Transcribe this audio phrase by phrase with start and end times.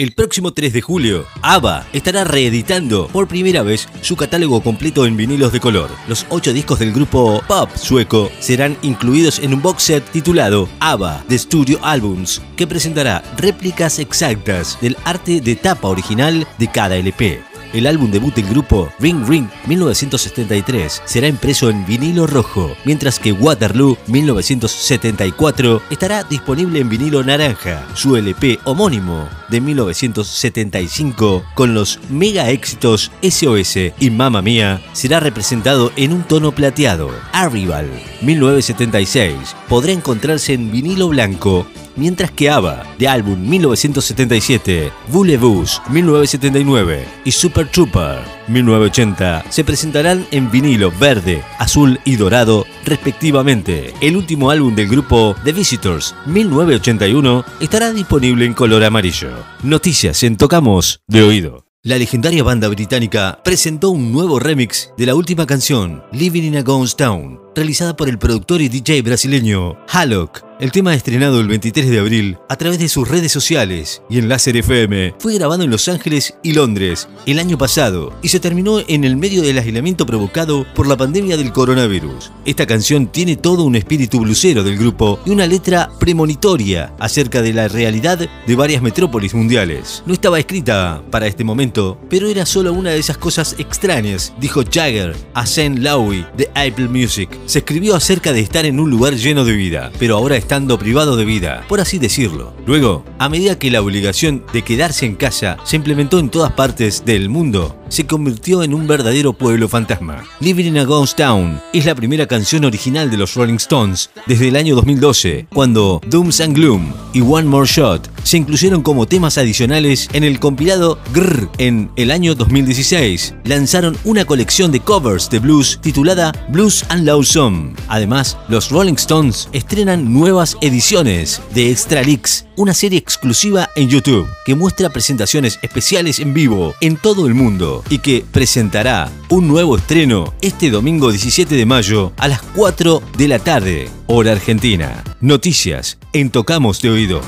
[0.00, 5.14] El próximo 3 de julio, ABBA estará reeditando por primera vez su catálogo completo en
[5.14, 5.90] vinilos de color.
[6.08, 11.22] Los ocho discos del grupo pop sueco serán incluidos en un box set titulado ABBA
[11.28, 17.49] The Studio Albums, que presentará réplicas exactas del arte de tapa original de cada LP.
[17.72, 23.30] El álbum debut del grupo, Ring Ring 1973, será impreso en vinilo rojo, mientras que
[23.32, 27.86] Waterloo 1974 estará disponible en vinilo naranja.
[27.94, 35.92] Su LP homónimo de 1975 con los mega éxitos SOS y Mamma Mía será representado
[35.96, 37.10] en un tono plateado.
[37.32, 37.88] Arrival
[38.22, 41.66] 1976 podrá encontrarse en vinilo blanco
[41.96, 50.50] mientras que ABBA, de álbum 1977, Voulez-Vous 1979 y Super Trooper 1980 se presentarán en
[50.50, 53.94] vinilo verde, azul y dorado respectivamente.
[54.00, 59.30] El último álbum del grupo The Visitors 1981 estará disponible en color amarillo.
[59.62, 61.64] Noticias en Tocamos de Oído.
[61.82, 66.62] La legendaria banda británica presentó un nuevo remix de la última canción, Living in a
[66.62, 70.49] Ghost Town, realizada por el productor y DJ brasileño Hallock.
[70.60, 74.28] El tema estrenado el 23 de abril a través de sus redes sociales y en
[74.28, 78.80] Láser FM fue grabado en Los Ángeles y Londres el año pasado y se terminó
[78.86, 82.30] en el medio del aislamiento provocado por la pandemia del coronavirus.
[82.44, 87.54] Esta canción tiene todo un espíritu blusero del grupo y una letra premonitoria acerca de
[87.54, 90.02] la realidad de varias metrópolis mundiales.
[90.04, 94.62] No estaba escrita para este momento, pero era solo una de esas cosas extrañas, dijo
[94.70, 97.30] Jagger a Sam Lowy de Apple Music.
[97.46, 101.16] Se escribió acerca de estar en un lugar lleno de vida, pero ahora estando privado
[101.16, 102.52] de vida, por así decirlo.
[102.66, 107.04] Luego, a medida que la obligación de quedarse en casa se implementó en todas partes
[107.04, 110.24] del mundo, se convirtió en un verdadero pueblo fantasma.
[110.40, 114.48] Living in a Ghost Town es la primera canción original de los Rolling Stones desde
[114.48, 119.36] el año 2012, cuando Dooms and Gloom y One More Shot se incluyeron como temas
[119.38, 121.50] adicionales en el compilado Grrr.
[121.58, 127.74] En el año 2016 lanzaron una colección de covers de blues titulada Blues and Lawsome.
[127.88, 134.28] Además, los Rolling Stones estrenan nuevas ediciones de Extra Leaks, una serie exclusiva en YouTube
[134.46, 139.76] que muestra presentaciones especiales en vivo en todo el mundo y que presentará un nuevo
[139.76, 145.02] estreno este domingo 17 de mayo a las 4 de la tarde, hora argentina.
[145.20, 147.20] Noticias en Tocamos de Oído.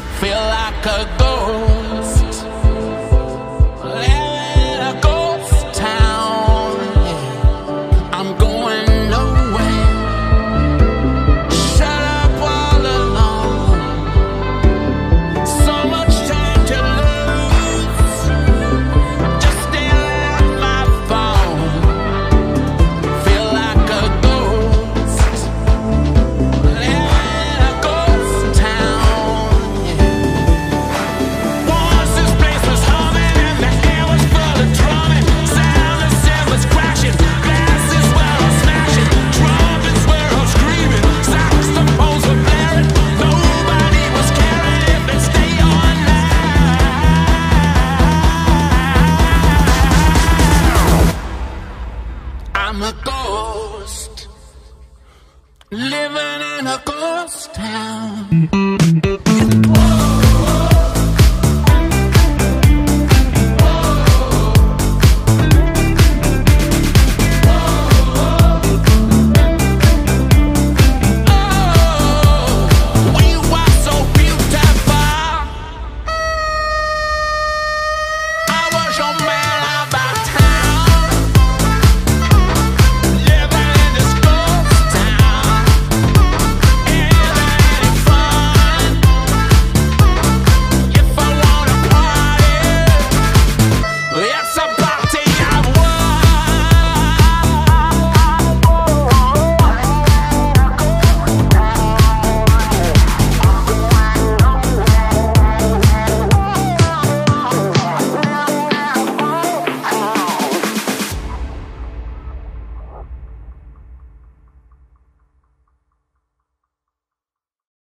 [56.62, 58.22] In a ghost town.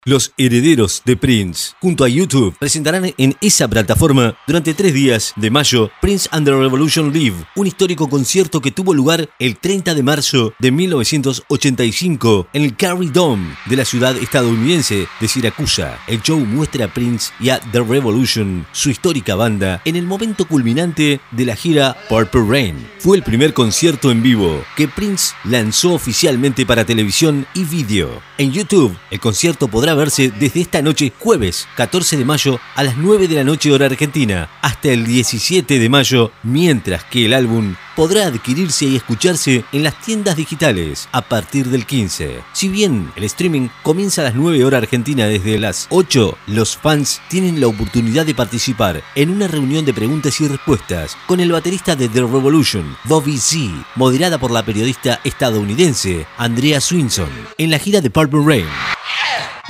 [0.06, 5.50] Los herederos de Prince, junto a YouTube, presentarán en esa plataforma durante tres días de
[5.50, 10.02] mayo Prince and the Revolution Live, un histórico concierto que tuvo lugar el 30 de
[10.02, 15.98] marzo de 1985 en el Carrie Dome de la ciudad estadounidense de Siracusa.
[16.06, 20.46] El show muestra a Prince y a The Revolution, su histórica banda, en el momento
[20.46, 22.88] culminante de la gira Purple Rain.
[23.00, 28.22] Fue el primer concierto en vivo que Prince lanzó oficialmente para televisión y vídeo.
[28.38, 32.84] En YouTube, el concierto podrá podrá verse desde esta noche jueves 14 de mayo a
[32.84, 37.34] las 9 de la noche hora argentina hasta el 17 de mayo, mientras que el
[37.34, 42.40] álbum podrá adquirirse y escucharse en las tiendas digitales a partir del 15.
[42.52, 47.20] Si bien el streaming comienza a las 9 hora argentina desde las 8, los fans
[47.28, 51.96] tienen la oportunidad de participar en una reunión de preguntas y respuestas con el baterista
[51.96, 58.00] de The Revolution, Bobby Z, moderada por la periodista estadounidense Andrea Swinson, en la gira
[58.00, 58.66] de Purple Rain.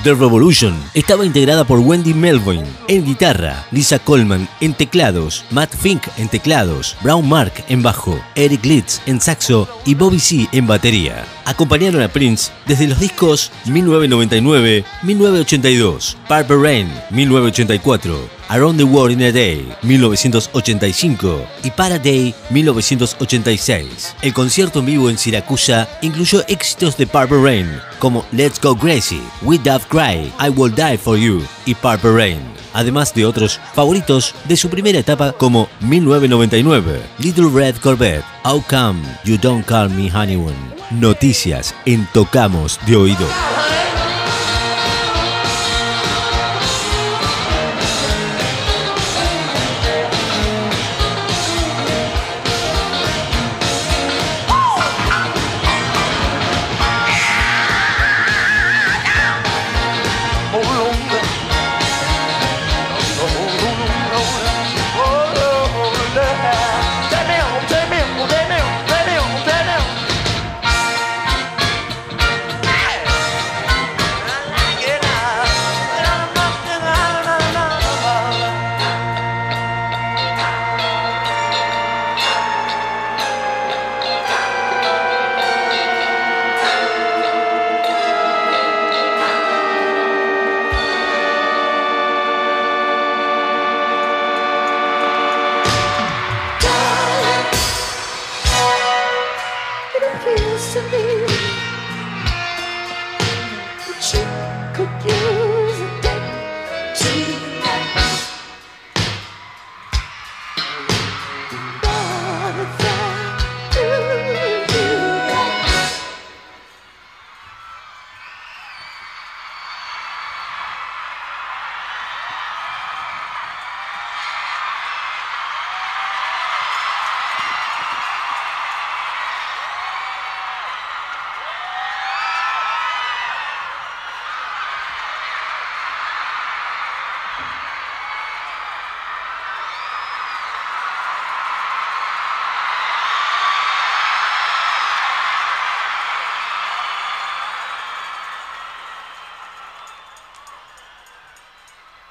[0.03, 6.05] The Revolution estaba integrada por Wendy Melvoin en guitarra, Lisa Coleman en teclados, Matt Fink
[6.17, 11.27] en teclados, Brown Mark en bajo, Eric Litz en saxo y Bobby C en batería.
[11.45, 19.31] Acompañaron a Prince desde los discos 1999-1982, Purple Rain 1984, Around the World in a
[19.31, 24.17] Day 1985 y Paraday 1986.
[24.23, 27.69] El concierto en vivo en Siracusa incluyó éxitos de Purple Rain
[28.01, 32.41] como Let's Go Crazy, We Dove Cry, I Will Die For You y Purple Rain,
[32.73, 39.01] además de otros favoritos de su primera etapa como 1999, Little Red Corvette, How Come
[39.25, 40.57] You Don't Call Me Honeymoon.
[40.91, 43.60] Noticias en Tocamos de Oído.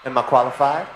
[0.09, 0.87] Am I qualified?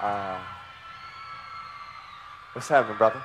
[0.00, 0.38] Uh,
[2.54, 3.20] what's happening, brother?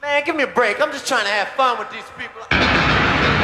[0.00, 0.80] Man, give me a break.
[0.80, 3.37] I'm just trying to have fun with these people.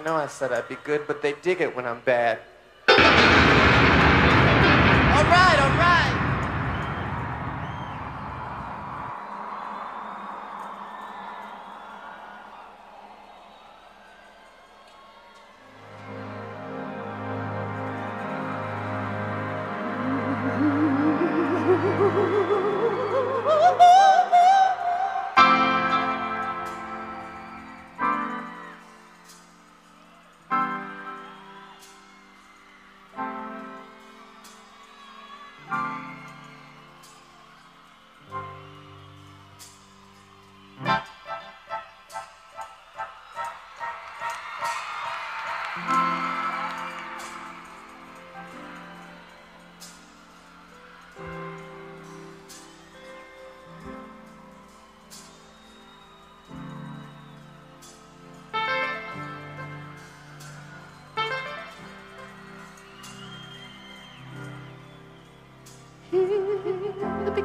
[0.00, 2.38] I know I said I'd be good, but they dig it when I'm bad.
[2.88, 2.96] All
[5.24, 6.19] right, all right.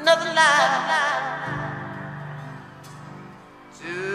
[0.00, 0.82] another life
[3.78, 4.11] to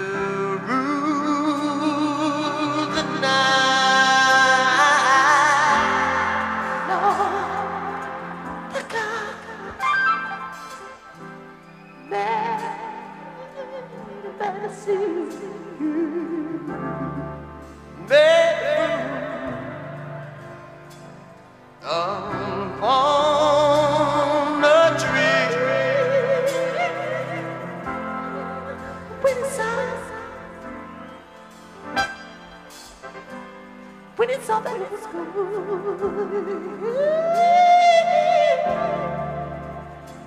[34.18, 35.28] when it's all that it's good.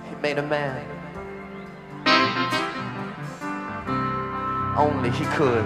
[0.09, 0.87] He made a man.
[4.77, 5.65] Only he could.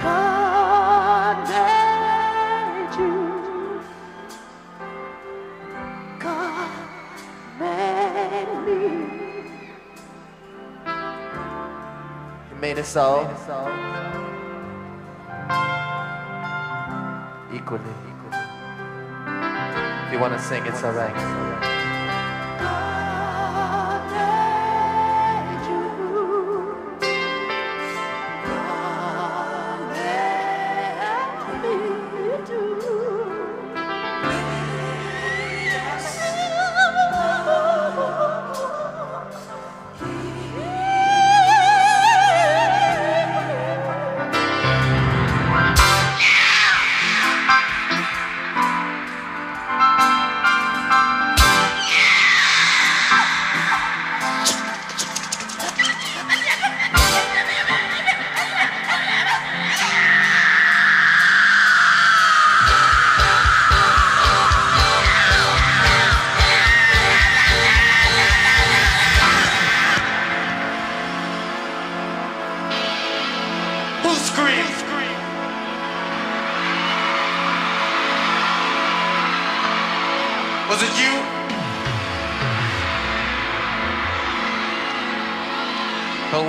[0.00, 3.82] God made you.
[6.20, 6.70] God
[7.58, 8.80] made me.
[12.48, 13.26] He made us all
[17.62, 17.82] equally.
[20.06, 21.71] If you want to sing, it's alright.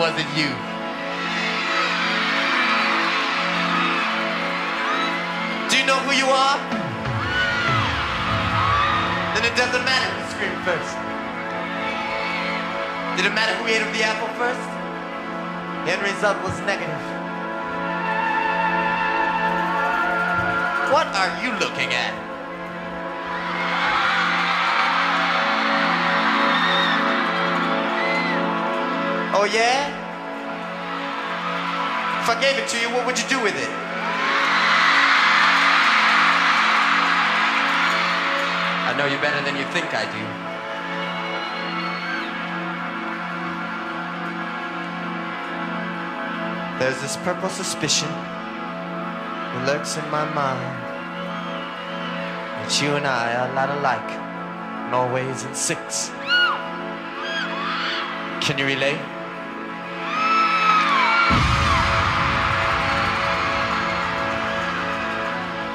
[0.04, 0.52] Or was it you?
[5.70, 6.60] Do you know who you are?
[9.32, 10.92] Then it doesn't matter who screamed first.
[13.16, 14.60] Did it matter who ate of the apple first?
[15.86, 17.04] The end result was negative.
[20.92, 22.33] What are you looking at?
[29.44, 29.92] Oh yeah?
[32.24, 33.68] If I gave it to you, what would you do with it?
[38.88, 40.24] I know you better than you think I do.
[46.80, 50.64] There's this purple suspicion that lurks in my mind
[52.64, 54.12] that you and I are a lot alike
[54.88, 56.12] in all ways and six.
[58.40, 59.02] Can you relate?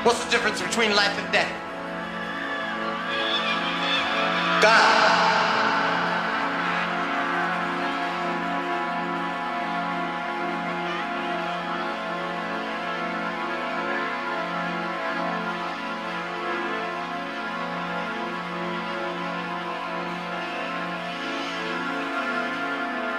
[0.08, 1.52] What's the difference between life and death?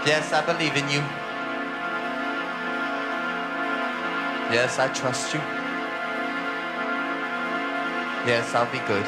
[0.07, 1.01] Yes, I believe in you.
[4.51, 5.58] Yes, I trust you.
[8.25, 9.05] Yes, I'll be good.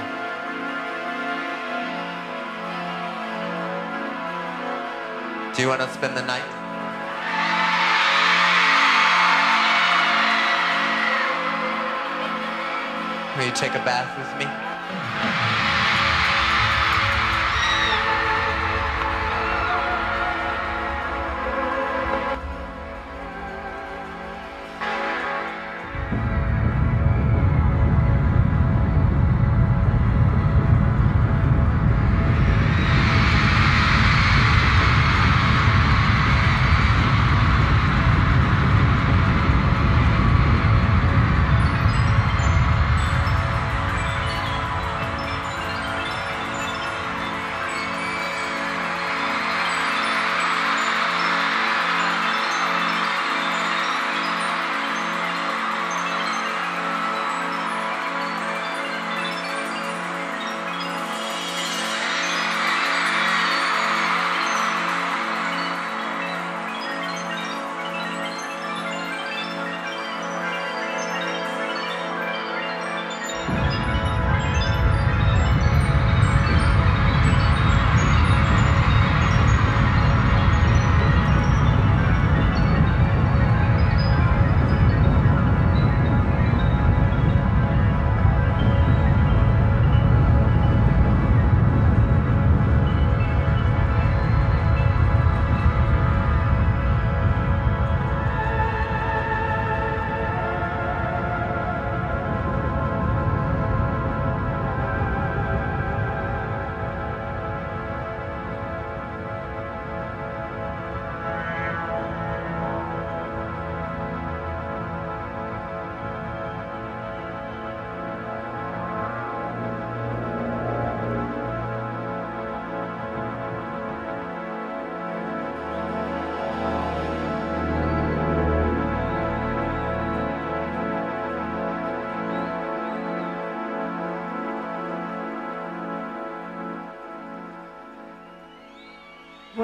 [5.55, 6.47] Do you want to spend the night?
[13.37, 15.60] Will you take a bath with me?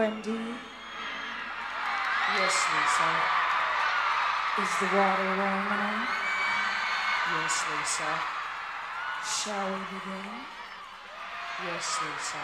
[0.07, 0.39] Wendy.
[2.37, 3.09] Yes, Lisa.
[4.61, 6.07] Is the water warm enough?
[7.33, 8.11] Yes, Lisa.
[9.35, 10.27] Shall we begin?
[11.65, 12.43] Yes, Lisa.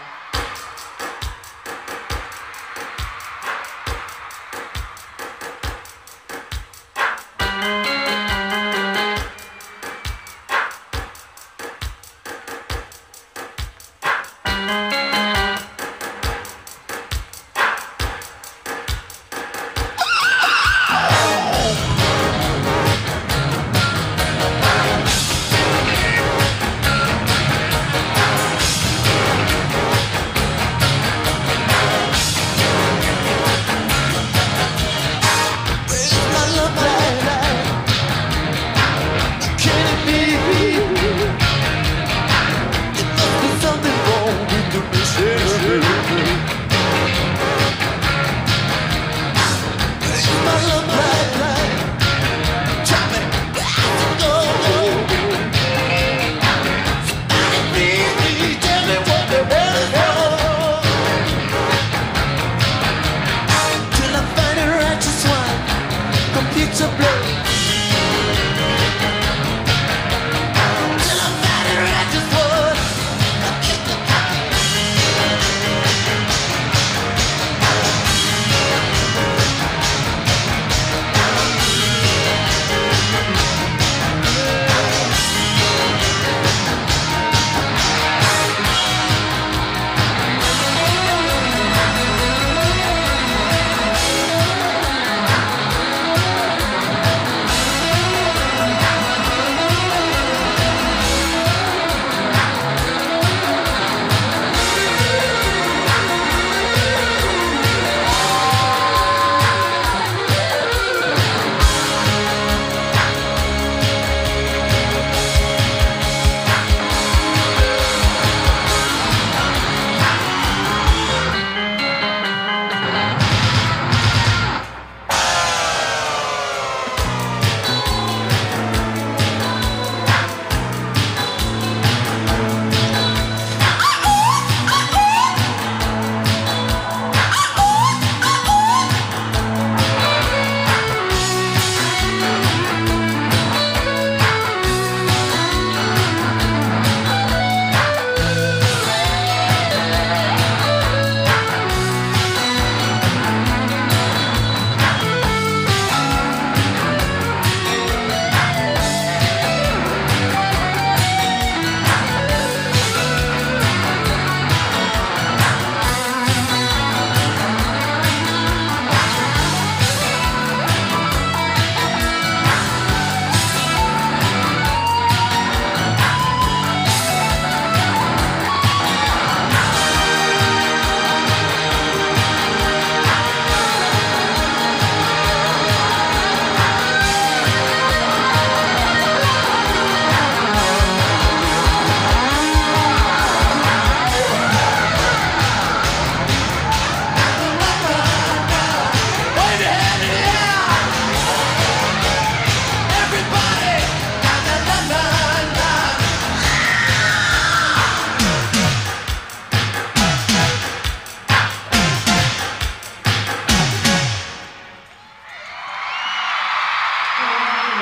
[14.53, 14.93] Till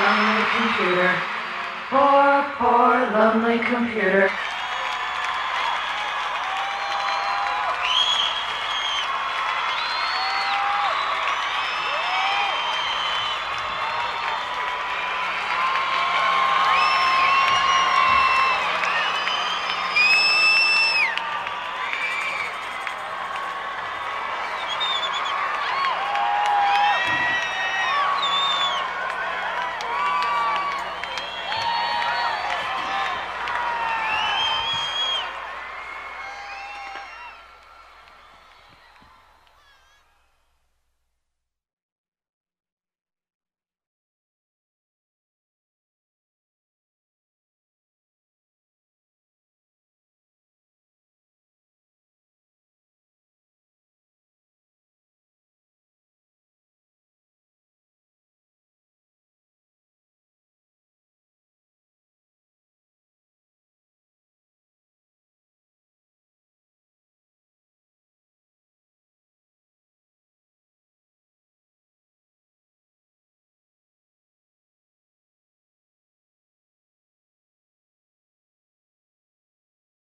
[0.02, 1.14] Lonely computer.
[1.88, 4.30] Poor, poor, lonely computer.